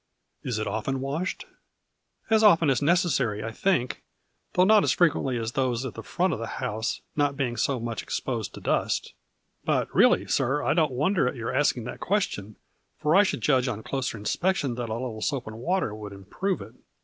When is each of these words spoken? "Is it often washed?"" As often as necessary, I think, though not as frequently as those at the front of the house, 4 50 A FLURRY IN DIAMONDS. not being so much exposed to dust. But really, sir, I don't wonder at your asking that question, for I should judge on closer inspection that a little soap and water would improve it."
"Is 0.43 0.57
it 0.57 0.65
often 0.65 0.99
washed?"" 0.99 1.45
As 2.31 2.41
often 2.41 2.71
as 2.71 2.81
necessary, 2.81 3.43
I 3.43 3.51
think, 3.51 4.01
though 4.53 4.63
not 4.63 4.83
as 4.83 4.91
frequently 4.93 5.37
as 5.37 5.51
those 5.51 5.85
at 5.85 5.93
the 5.93 6.01
front 6.01 6.33
of 6.33 6.39
the 6.39 6.47
house, 6.57 6.59
4 6.59 6.73
50 6.73 6.73
A 6.73 6.73
FLURRY 6.73 7.03
IN 7.03 7.05
DIAMONDS. 7.05 7.17
not 7.17 7.37
being 7.37 7.57
so 7.57 7.79
much 7.85 8.01
exposed 8.01 8.53
to 8.55 8.59
dust. 8.61 9.13
But 9.63 9.93
really, 9.93 10.25
sir, 10.25 10.63
I 10.63 10.73
don't 10.73 10.91
wonder 10.93 11.27
at 11.27 11.35
your 11.35 11.53
asking 11.53 11.83
that 11.83 11.99
question, 11.99 12.55
for 12.97 13.15
I 13.15 13.21
should 13.21 13.41
judge 13.41 13.67
on 13.67 13.83
closer 13.83 14.17
inspection 14.17 14.73
that 14.73 14.89
a 14.89 14.93
little 14.93 15.21
soap 15.21 15.45
and 15.45 15.59
water 15.59 15.93
would 15.93 16.13
improve 16.13 16.61
it." 16.63 16.73